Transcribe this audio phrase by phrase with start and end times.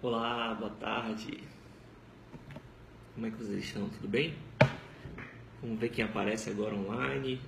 [0.00, 1.40] Olá, boa tarde.
[3.14, 3.88] Como é que vocês estão?
[3.88, 4.32] Tudo bem?
[5.60, 7.40] Vamos ver quem aparece agora online.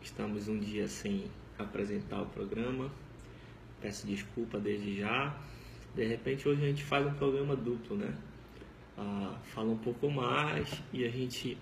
[0.00, 2.90] Estamos um dia sem apresentar o programa.
[3.82, 5.36] Peço desculpa desde já.
[5.94, 8.14] De repente hoje a gente faz um programa duplo, né?
[8.96, 11.58] Ah, fala um pouco mais e a gente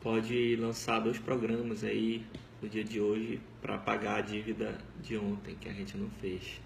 [0.00, 2.24] pode lançar dois programas aí
[2.62, 6.60] no dia de hoje para pagar a dívida de ontem que a gente não fez.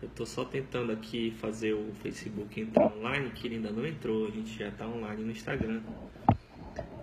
[0.00, 4.28] Eu estou só tentando aqui fazer o Facebook entrar online, que ele ainda não entrou,
[4.28, 5.82] a gente já está online no Instagram.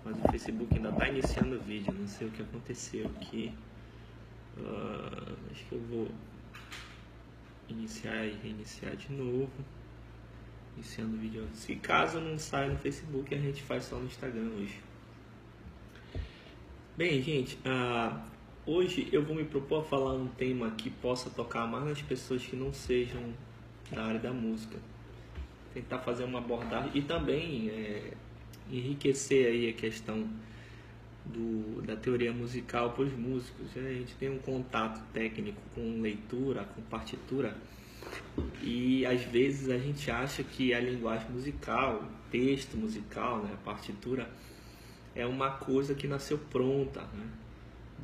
[0.05, 3.51] Mas o Facebook ainda está iniciando o vídeo, não sei o que aconteceu aqui.
[4.57, 6.07] Uh, acho que eu vou
[7.67, 9.51] iniciar e reiniciar de novo.
[10.75, 11.47] Iniciando o vídeo.
[11.53, 14.79] Se caso não saia no Facebook, a gente faz só no Instagram hoje.
[16.95, 18.34] Bem, gente, uh,
[18.67, 22.43] Hoje eu vou me propor a falar um tema que possa tocar mais nas pessoas
[22.43, 23.21] que não sejam
[23.91, 24.75] da área da música.
[25.71, 28.13] Tentar fazer uma abordagem e também é,
[28.71, 30.27] enriquecer aí a questão
[31.23, 33.67] do, da teoria musical para os músicos.
[33.77, 37.55] A gente tem um contato técnico com leitura, com partitura,
[38.63, 44.27] e às vezes a gente acha que a linguagem musical, texto musical, né, a partitura,
[45.13, 47.01] é uma coisa que nasceu pronta.
[47.13, 47.44] Né?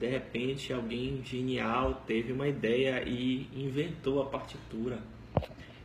[0.02, 5.00] De repente alguém genial teve uma ideia e inventou a partitura,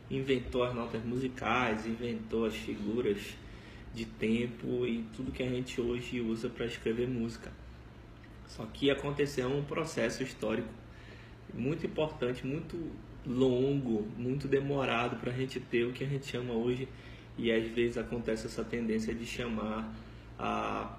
[0.09, 3.35] inventou as notas musicais, inventou as figuras
[3.93, 7.51] de tempo e tudo que a gente hoje usa para escrever música.
[8.47, 10.69] Só que aconteceu um processo histórico
[11.53, 12.75] muito importante, muito
[13.23, 16.87] longo, muito demorado para a gente ter o que a gente chama hoje
[17.37, 19.93] e às vezes acontece essa tendência de chamar
[20.39, 20.97] a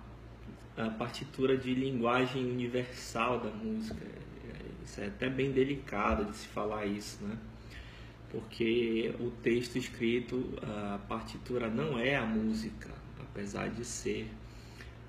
[0.78, 4.06] a partitura de linguagem universal da música.
[4.84, 7.36] Isso é até bem delicado de se falar isso, né?
[8.30, 14.30] Porque o texto escrito, a partitura não é a música, apesar de ser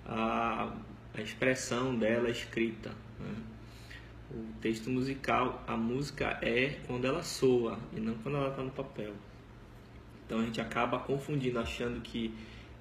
[0.05, 0.73] a,
[1.13, 2.89] a expressão dela escrita.
[3.19, 3.35] Né?
[4.31, 8.71] O texto musical, a música é quando ela soa e não quando ela está no
[8.71, 9.13] papel.
[10.25, 12.33] Então a gente acaba confundindo, achando que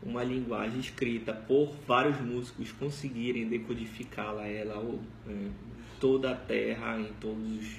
[0.03, 4.83] uma linguagem escrita por vários músicos conseguirem decodificá-la ela
[5.29, 5.49] é,
[6.01, 7.77] toda a terra em todos os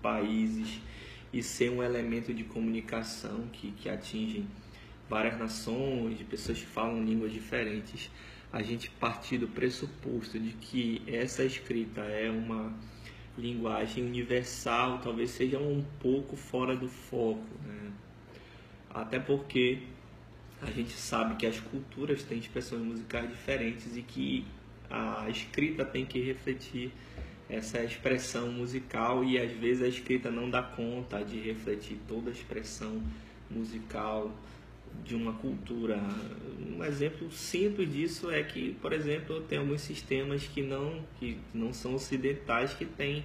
[0.00, 0.80] países
[1.32, 4.44] e ser um elemento de comunicação que, que atinge
[5.08, 8.10] várias nações, de pessoas que falam línguas diferentes,
[8.52, 12.72] a gente partir do pressuposto de que essa escrita é uma
[13.36, 17.92] linguagem universal, talvez seja um pouco fora do foco, né?
[18.90, 19.82] até porque
[20.62, 24.44] a gente sabe que as culturas têm expressões musicais diferentes e que
[24.90, 26.90] a escrita tem que refletir
[27.48, 32.32] essa expressão musical e às vezes a escrita não dá conta de refletir toda a
[32.32, 33.02] expressão
[33.50, 34.34] musical
[35.04, 35.98] de uma cultura.
[36.60, 41.72] Um exemplo simples disso é que, por exemplo, tem alguns sistemas que não, que não
[41.72, 43.24] são ocidentais que têm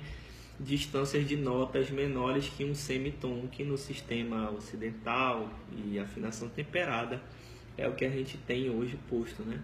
[0.63, 7.21] distâncias de notas menores que um semitom, que no sistema ocidental e afinação temperada
[7.77, 9.59] é o que a gente tem hoje posto, né?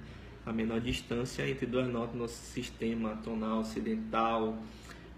[0.46, 4.58] A menor distância entre duas notas no sistema tonal ocidental,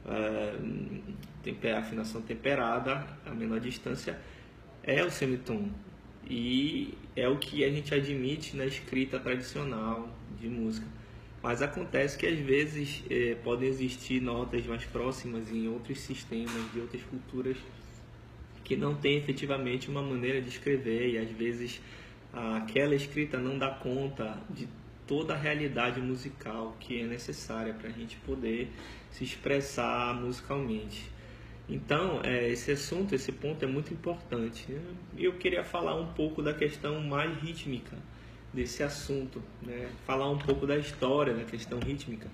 [0.06, 4.20] é, afinação temperada, a menor distância
[4.84, 5.70] é o semitom.
[6.30, 10.10] E é o que a gente admite na escrita tradicional
[10.40, 10.88] de música.
[11.42, 16.80] Mas acontece que às vezes é, podem existir notas mais próximas em outros sistemas, de
[16.80, 17.58] outras culturas,
[18.64, 21.82] que não têm efetivamente uma maneira de escrever e às vezes
[22.32, 24.68] aquela escrita não dá conta de
[25.08, 28.72] toda a realidade musical que é necessária para a gente poder
[29.10, 31.10] se expressar musicalmente.
[31.68, 34.68] Então, é, esse assunto, esse ponto é muito importante.
[35.18, 37.98] Eu queria falar um pouco da questão mais rítmica
[38.54, 39.90] desse assunto, né?
[40.06, 42.28] falar um pouco da história da questão rítmica,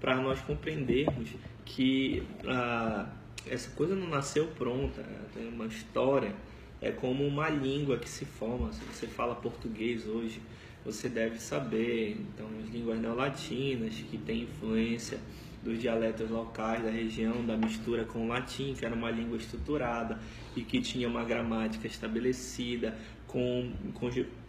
[0.00, 1.30] para nós compreendermos
[1.64, 3.06] que ah,
[3.46, 5.18] essa coisa não nasceu pronta, né?
[5.34, 6.34] tem uma história,
[6.80, 8.72] é como uma língua que se forma.
[8.72, 10.40] Se você fala português hoje,
[10.84, 12.16] você deve saber.
[12.18, 15.18] Então, as línguas neolatinas que têm influência
[15.62, 20.18] dos dialetos locais da região, da mistura com o latim, que era uma língua estruturada
[20.56, 22.98] e que tinha uma gramática estabelecida,
[23.28, 23.72] com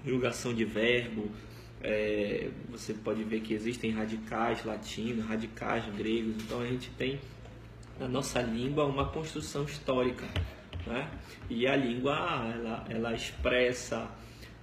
[0.04, 1.32] conjugação de verbo.
[1.82, 7.20] É, você pode ver que existem radicais latinos, radicais gregos, então a gente tem
[8.00, 10.26] na nossa língua uma construção histórica.
[10.86, 11.10] Né?
[11.50, 12.14] E a língua
[12.54, 14.10] ela, ela expressa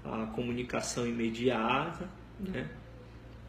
[0.05, 2.09] a comunicação imediata,
[2.39, 2.69] né?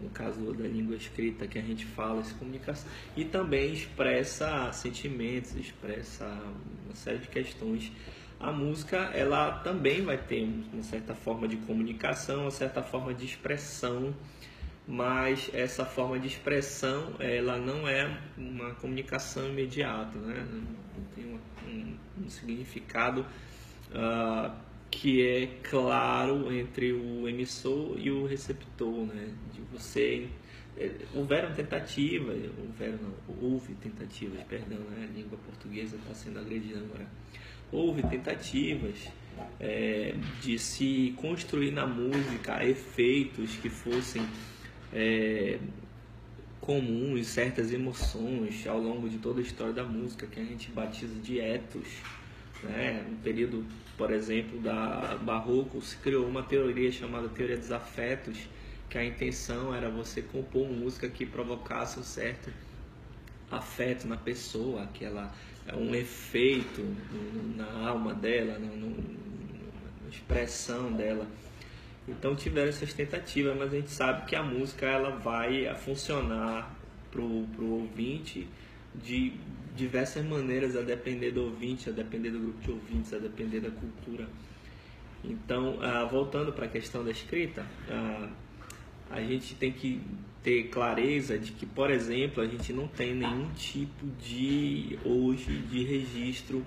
[0.02, 5.56] no caso da língua escrita que a gente fala essa comunicação, e também expressa sentimentos,
[5.56, 6.26] expressa
[6.86, 7.92] uma série de questões
[8.42, 13.26] a música ela também vai ter uma certa forma de comunicação, uma certa forma de
[13.26, 14.14] expressão,
[14.88, 20.46] mas essa forma de expressão ela não é uma comunicação imediata, né?
[20.52, 23.22] Não tem um, um, significado
[23.92, 24.52] uh,
[24.90, 29.34] que é claro entre o emissor e o receptor, né?
[29.54, 30.28] De você
[30.78, 35.08] é, houveram tentativas, houveram não, houve tentativas, perdão, né?
[35.10, 37.08] a língua portuguesa está sendo agredida agora
[37.72, 38.96] houve tentativas
[39.60, 44.26] é, de se construir na música efeitos que fossem
[44.94, 45.58] é,
[46.60, 51.16] comuns, certas emoções ao longo de toda a história da música, que a gente batiza
[51.16, 51.88] de etos.
[52.64, 53.04] Né?
[53.10, 53.66] No período,
[53.98, 58.38] por exemplo, da Barroco, se criou uma teoria chamada Teoria dos Afetos,
[58.90, 62.52] que a intenção era você compor música que provocasse um certo
[63.52, 65.32] afeto na pessoa, aquela
[65.68, 66.82] é um efeito
[67.56, 71.28] na alma dela, na expressão dela.
[72.08, 76.76] Então tiveram essas tentativas, mas a gente sabe que a música ela vai funcionar
[77.12, 78.48] para o ouvinte
[78.96, 79.34] de
[79.76, 83.72] diversas maneiras, a depender do ouvinte, a depender do grupo de ouvintes, a depender da
[83.72, 84.28] cultura.
[85.24, 88.30] Então, ah, voltando para a questão da escrita, ah,
[89.12, 90.02] a gente tem que
[90.44, 95.84] ter clareza de que, por exemplo, a gente não tem nenhum tipo de hoje de
[95.84, 96.66] registro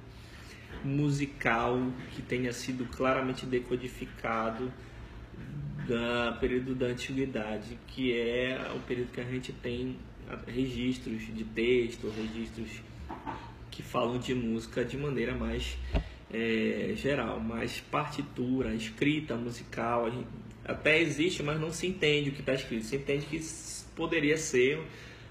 [0.85, 1.79] musical
[2.15, 4.73] que tenha sido claramente decodificado
[5.89, 9.97] da período da antiguidade, que é o período que a gente tem
[10.47, 12.81] registros de texto, registros
[13.71, 15.77] que falam de música de maneira mais
[16.33, 20.09] é, geral, mais partitura, escrita musical,
[20.65, 22.85] até existe, mas não se entende o que está escrito.
[22.85, 23.41] Se entende que
[23.95, 24.81] poderia ser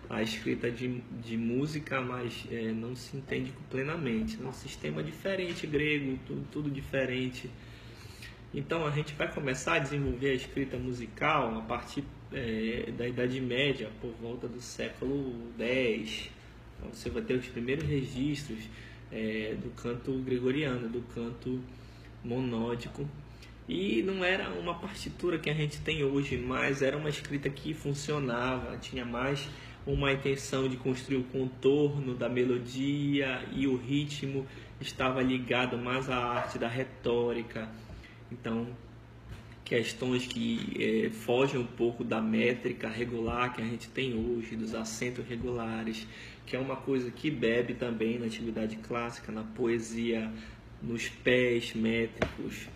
[0.09, 4.37] a escrita de, de música, mas é, não se entende plenamente.
[4.41, 7.49] É um sistema diferente, grego, tudo, tudo diferente.
[8.53, 13.41] Então a gente vai começar a desenvolver a escrita musical a partir é, da Idade
[13.41, 16.29] Média, por volta do século X.
[16.77, 18.59] Então você vai ter os primeiros registros
[19.11, 21.59] é, do canto gregoriano, do canto
[22.23, 23.07] monódico
[23.67, 27.73] e não era uma partitura que a gente tem hoje, mas era uma escrita que
[27.73, 29.47] funcionava, tinha mais
[29.85, 34.45] uma intenção de construir o contorno da melodia e o ritmo
[34.79, 37.69] estava ligado mais à arte da retórica.
[38.31, 38.67] Então,
[39.63, 44.75] questões que é, fogem um pouco da métrica regular que a gente tem hoje, dos
[44.75, 46.07] acentos regulares,
[46.45, 50.31] que é uma coisa que bebe também na atividade clássica, na poesia,
[50.81, 52.67] nos pés métricos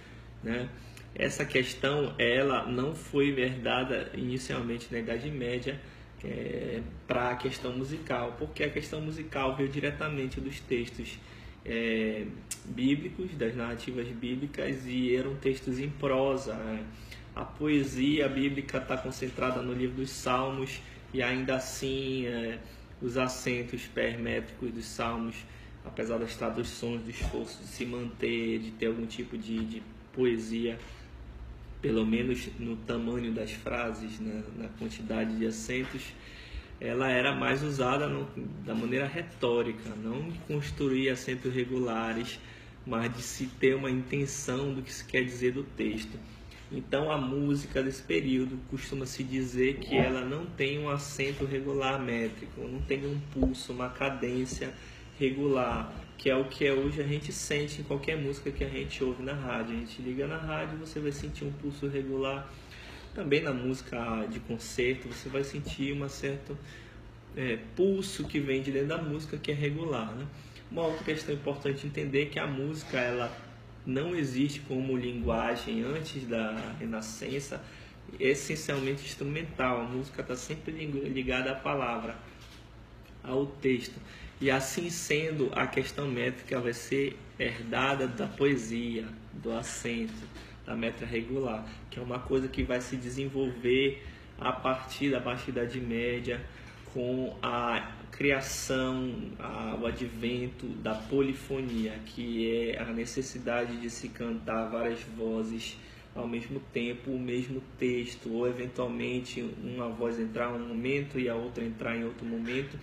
[0.44, 0.70] né?
[1.16, 5.80] Essa questão ela não foi verdade inicialmente na Idade Média
[6.24, 11.18] é, para a questão musical, porque a questão musical veio diretamente dos textos
[11.66, 12.26] é,
[12.66, 16.54] bíblicos, das narrativas bíblicas, e eram textos em prosa.
[16.54, 16.84] Né?
[17.36, 20.82] A poesia bíblica está concentrada no livro dos Salmos,
[21.14, 22.60] e ainda assim é,
[23.02, 25.36] os acentos permétricos dos Salmos,
[25.86, 29.84] apesar das traduções, do esforço de se manter, de ter algum tipo de, de
[30.18, 30.80] poesia,
[31.80, 36.02] pelo menos no tamanho das frases, na, na quantidade de acentos,
[36.82, 38.28] ela era mais usada no,
[38.66, 42.40] da maneira retórica, não de construir acentos regulares,
[42.86, 46.18] mas de se ter uma intenção do que se quer dizer do texto.
[46.72, 52.00] Então a música desse período costuma se dizer que ela não tem um acento regular
[52.00, 54.74] métrico, não tem um pulso, uma cadência
[55.20, 58.70] regular, que é o que é hoje a gente sente em qualquer música que a
[58.70, 59.76] gente ouve na rádio.
[59.76, 62.52] A gente liga na rádio, você vai sentir um pulso regular.
[63.14, 66.58] Também na música de concerto, você vai sentir um certo
[67.36, 70.12] é, pulso que vem de dentro da música que é regular.
[70.16, 70.26] Né?
[70.72, 73.32] Uma outra questão importante entender é que a música ela
[73.86, 77.64] não existe como linguagem antes da Renascença,
[78.20, 79.82] essencialmente instrumental.
[79.82, 82.16] A música está sempre ligada à palavra,
[83.24, 84.00] ao texto.
[84.40, 90.14] E assim sendo, a questão métrica vai ser herdada da poesia, do acento,
[90.66, 94.04] da métrica regular, que é uma coisa que vai se desenvolver
[94.38, 96.40] a partir da da Idade Média
[96.94, 104.70] com a criação, a, o advento da polifonia, que é a necessidade de se cantar
[104.70, 105.78] várias vozes
[106.18, 111.30] ao mesmo tempo o mesmo texto, ou eventualmente uma voz entrar em um momento e
[111.30, 112.78] a outra entrar em outro momento,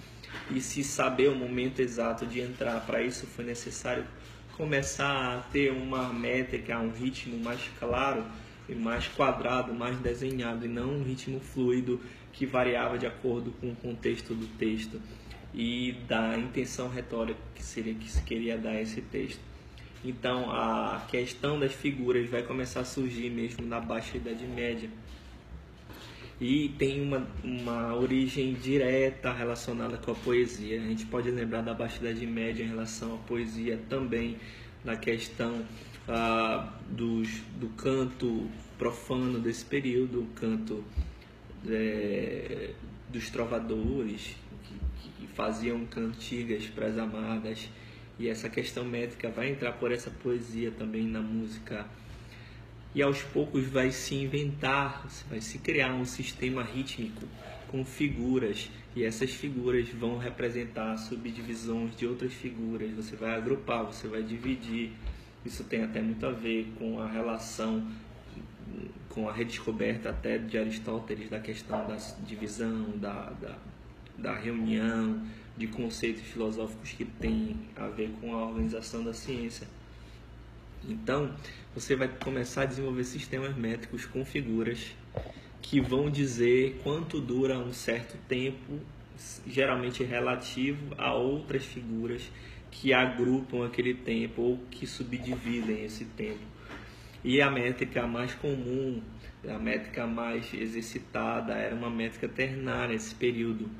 [0.50, 2.80] e se saber o momento exato de entrar.
[2.86, 4.04] Para isso foi necessário
[4.56, 8.24] começar a ter uma métrica, um ritmo mais claro
[8.68, 12.00] e mais quadrado, mais desenhado, e não um ritmo fluido
[12.32, 15.00] que variava de acordo com o contexto do texto
[15.52, 19.53] e da intenção retórica que seria que se queria dar a esse texto.
[20.04, 24.90] Então a questão das figuras vai começar a surgir mesmo na Baixa Idade Média.
[26.38, 30.78] E tem uma, uma origem direta relacionada com a poesia.
[30.78, 34.36] A gente pode lembrar da Baixa Idade Média em relação à poesia também,
[34.84, 35.64] na questão
[36.06, 38.46] ah, dos, do canto
[38.76, 40.84] profano desse período, o canto
[41.66, 42.72] é,
[43.08, 47.70] dos trovadores que, que faziam cantigas para as amadas
[48.18, 51.86] e essa questão métrica vai entrar por essa poesia também na música
[52.94, 57.26] e aos poucos vai se inventar, vai se criar um sistema rítmico
[57.68, 62.92] com figuras e essas figuras vão representar subdivisões de outras figuras.
[62.92, 64.92] Você vai agrupar, você vai dividir.
[65.44, 67.84] Isso tem até muito a ver com a relação
[69.08, 73.56] com a redescoberta até de Aristóteles da questão da divisão, da, da,
[74.18, 75.22] da reunião,
[75.56, 79.66] de conceitos filosóficos que têm a ver com a organização da ciência.
[80.88, 81.34] Então,
[81.74, 84.94] você vai começar a desenvolver sistemas métricos com figuras
[85.62, 88.80] que vão dizer quanto dura um certo tempo,
[89.46, 92.30] geralmente relativo a outras figuras
[92.70, 96.40] que agrupam aquele tempo ou que subdividem esse tempo.
[97.22, 99.00] E a métrica mais comum,
[99.48, 103.70] a métrica mais exercitada, era uma métrica ternária nesse período.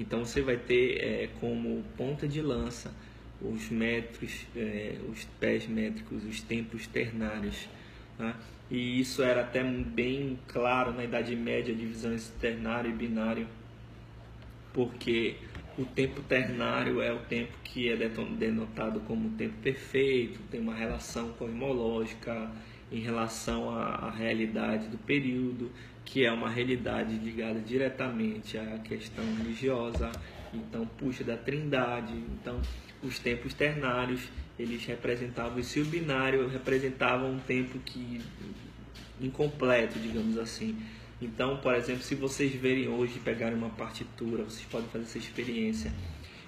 [0.00, 2.92] Então você vai ter é, como ponta de lança
[3.40, 7.68] os metros, é, os pés métricos, os tempos ternários.
[8.18, 8.34] Né?
[8.70, 13.46] E isso era até bem claro na Idade Média, divisões ternário e binário,
[14.72, 15.36] porque
[15.76, 17.96] o tempo ternário é o tempo que é
[18.38, 22.50] denotado como tempo perfeito, tem uma relação cosmológica
[22.90, 25.70] em relação à, à realidade do período,
[26.08, 30.10] que é uma realidade ligada diretamente à questão religiosa,
[30.54, 32.60] então puxa da trindade, então
[33.02, 34.22] os tempos ternários
[34.58, 38.20] eles representavam, se o binário representava um tempo que
[39.20, 40.76] incompleto, digamos assim.
[41.20, 45.92] Então, por exemplo, se vocês verem hoje, pegarem uma partitura, vocês podem fazer essa experiência.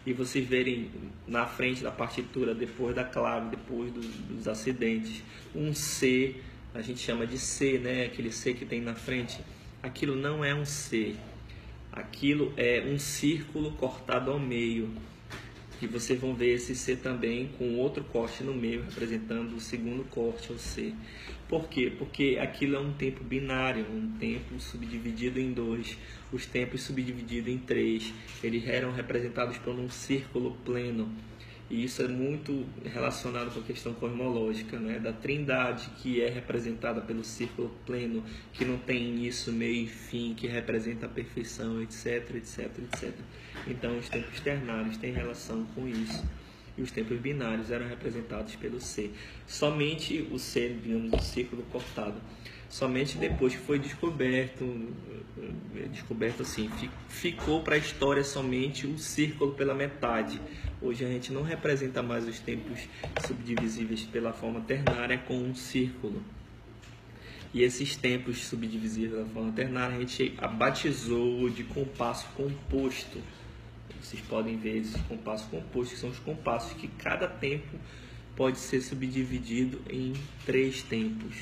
[0.07, 0.91] E vocês verem
[1.29, 5.23] na frente da partitura, depois da clave, depois do, dos acidentes,
[5.55, 6.37] um C,
[6.73, 8.05] a gente chama de C, né?
[8.05, 9.41] Aquele C que tem na frente.
[9.83, 11.17] Aquilo não é um C.
[11.93, 14.91] Aquilo é um círculo cortado ao meio.
[15.83, 20.05] E vocês vão ver esse C também com outro corte no meio, representando o segundo
[20.05, 20.93] corte, o C.
[21.49, 21.91] Por quê?
[21.99, 25.99] Porque aquilo é um tempo binário, um tempo subdividido em dois.
[26.31, 28.13] Os tempos subdivididos em três,
[28.45, 31.11] eles eram representados por um círculo pleno.
[31.71, 34.99] E isso é muito relacionado com a questão cosmológica, né?
[34.99, 40.35] da trindade, que é representada pelo círculo pleno, que não tem início, meio e fim,
[40.35, 43.15] que representa a perfeição, etc, etc, etc.
[43.69, 46.25] Então, os tempos ternários têm relação com isso.
[46.77, 49.11] E os tempos binários eram representados pelo C.
[49.47, 52.21] Somente o C, digamos, o círculo cortado.
[52.69, 54.65] Somente depois que foi descoberto,
[55.91, 56.71] descoberto assim,
[57.09, 60.41] ficou para a história somente o círculo pela metade.
[60.83, 62.89] Hoje a gente não representa mais os tempos
[63.27, 66.23] subdivisíveis pela forma ternária com um círculo.
[67.53, 73.21] E esses tempos subdivisíveis pela forma ternária a gente batizou de compasso composto.
[74.01, 77.77] Vocês podem ver esses compassos compostos, que são os compassos que cada tempo
[78.35, 80.15] pode ser subdividido em
[80.47, 81.37] três tempos.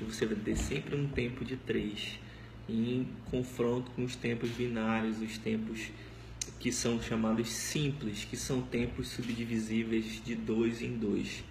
[0.00, 2.20] Você vai ter sempre um tempo de três,
[2.68, 5.90] em confronto com os tempos binários, os tempos
[6.58, 11.44] que são chamados simples, que são tempos subdivisíveis de dois em dois.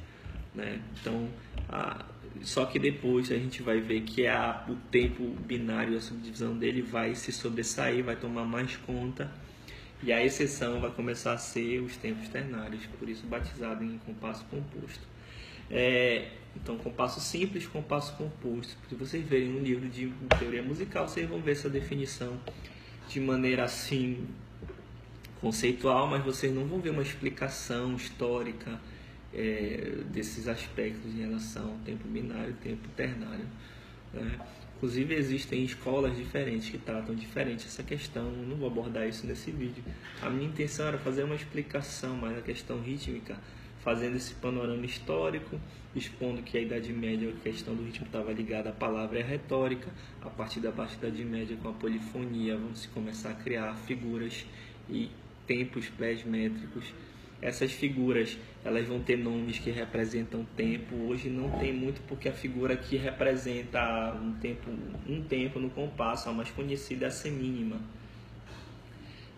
[0.54, 0.82] Né?
[1.00, 1.30] Então,
[1.70, 2.06] a,
[2.42, 6.82] só que depois a gente vai ver que a, o tempo binário, a subdivisão dele
[6.82, 9.32] vai se sobressair, vai tomar mais conta
[10.04, 14.46] e a exceção vai começar a ser os tempos ternários, por isso batizado em compasso
[14.46, 15.02] composto.
[15.70, 18.76] É, então, compasso simples, compasso composto.
[18.88, 22.40] Se vocês verem no livro de teoria musical, vocês vão ver essa definição
[23.08, 24.26] de maneira assim
[25.42, 28.80] conceitual, mas vocês não vão ver uma explicação histórica
[29.34, 33.46] é, desses aspectos em relação ao tempo binário e tempo ternário.
[34.14, 34.40] Né?
[34.78, 39.84] Inclusive existem escolas diferentes que tratam diferente essa questão, não vou abordar isso nesse vídeo.
[40.22, 43.38] A minha intenção era fazer uma explicação mais da questão rítmica,
[43.80, 45.60] fazendo esse panorama histórico,
[45.96, 49.26] expondo que a Idade Média, a questão do ritmo estava ligada à palavra e à
[49.26, 49.90] retórica,
[50.22, 54.46] a partir da Baixa Idade Média com a polifonia vão se começar a criar figuras
[54.88, 55.10] e
[55.48, 56.94] tempos pré-métricos
[57.42, 60.96] essas figuras elas vão ter nomes que representam tempo.
[61.08, 64.70] Hoje não tem muito porque a figura que representa um tempo,
[65.08, 67.80] um tempo no compasso, a mais conhecida é a semínima.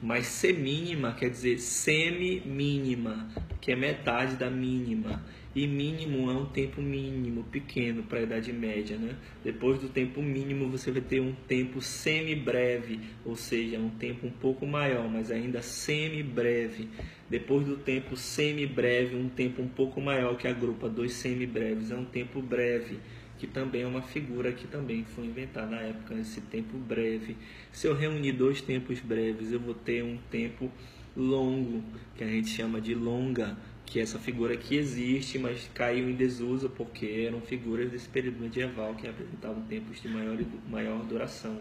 [0.01, 5.21] Mas semínima quer dizer semi-mínima, que é metade da mínima.
[5.55, 8.97] E mínimo é um tempo mínimo, pequeno para a Idade Média.
[8.97, 9.15] Né?
[9.43, 14.31] Depois do tempo mínimo, você vai ter um tempo semi-breve, ou seja, um tempo um
[14.31, 16.87] pouco maior, mas ainda semi-breve.
[17.29, 22.05] Depois do tempo semi-breve, um tempo um pouco maior que agrupa dois semi-breves, é um
[22.05, 22.99] tempo breve
[23.39, 27.37] que também é uma figura que também foi inventada na época, nesse tempo breve.
[27.71, 30.69] Se eu reunir dois tempos breves, eu vou ter um tempo
[31.15, 31.81] longo,
[32.17, 33.57] que a gente chama de longa,
[33.89, 38.93] que essa figura que existe, mas caiu em desuso porque eram figuras desse período medieval
[38.93, 40.37] que apresentavam tempos de maior,
[40.69, 41.57] maior duração.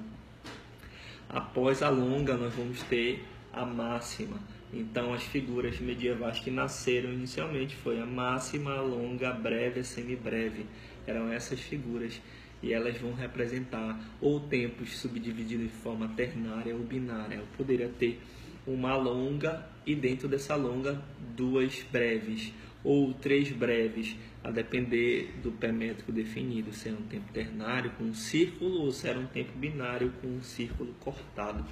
[1.27, 4.39] Após a longa, nós vamos ter a máxima.
[4.71, 9.85] Então, as figuras medievais que nasceram inicialmente foi a máxima, a longa, a breve, a
[9.85, 10.67] semibreve.
[11.07, 12.21] Eram essas figuras
[12.63, 17.37] e elas vão representar ou tempos subdivididos de forma ternária ou binária.
[17.37, 18.21] Eu poderia ter
[18.67, 21.03] uma longa e dentro dessa longa
[21.39, 22.53] duas breves
[22.83, 28.05] ou três breves, a depender do pé métrico definido, se era um tempo ternário com
[28.05, 31.65] um círculo ou se era um tempo binário com um círculo cortado.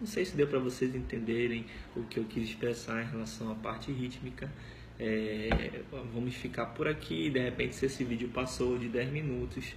[0.00, 3.54] Não sei se deu para vocês entenderem o que eu quis expressar em relação à
[3.54, 4.50] parte rítmica.
[4.98, 7.30] É, vamos ficar por aqui.
[7.30, 9.74] De repente, se esse vídeo passou de 10 minutos,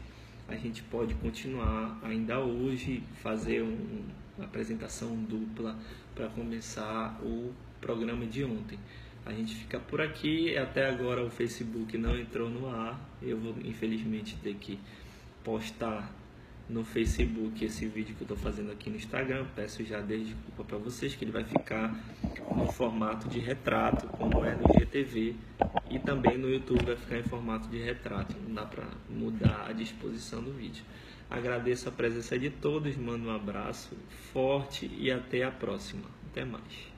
[0.47, 4.05] a gente pode continuar ainda hoje, fazer um,
[4.37, 5.77] uma apresentação dupla
[6.15, 7.53] para começar o
[7.85, 8.79] programa de ontem.
[9.23, 10.57] A gente fica por aqui.
[10.57, 12.99] Até agora o Facebook não entrou no ar.
[13.21, 14.79] Eu vou, infelizmente, ter que
[15.43, 16.11] postar
[16.67, 19.45] no Facebook esse vídeo que eu estou fazendo aqui no Instagram.
[19.55, 21.95] Peço já desde desculpa para vocês que ele vai ficar
[22.55, 25.35] no formato de retrato, como é no GTV,
[25.91, 28.35] e também no YouTube vai ficar em formato de retrato.
[28.47, 30.83] Não dá para mudar a disposição do vídeo.
[31.29, 33.95] Agradeço a presença de todos, mando um abraço
[34.33, 36.05] forte e até a próxima.
[36.31, 36.94] Até mais.